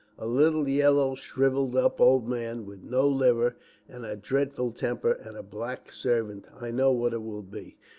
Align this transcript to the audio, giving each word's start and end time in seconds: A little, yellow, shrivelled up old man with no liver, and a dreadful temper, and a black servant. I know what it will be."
A 0.17 0.25
little, 0.25 0.67
yellow, 0.67 1.13
shrivelled 1.13 1.75
up 1.75 2.01
old 2.01 2.27
man 2.27 2.65
with 2.65 2.81
no 2.81 3.07
liver, 3.07 3.55
and 3.87 4.03
a 4.03 4.15
dreadful 4.15 4.71
temper, 4.71 5.11
and 5.11 5.37
a 5.37 5.43
black 5.43 5.91
servant. 5.91 6.47
I 6.59 6.71
know 6.71 6.91
what 6.91 7.13
it 7.13 7.21
will 7.21 7.43
be." 7.43 7.77